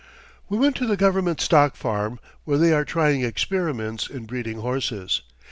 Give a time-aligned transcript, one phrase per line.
[0.49, 5.21] We went to the government stock farm, where they are trying experiments in breeding horses.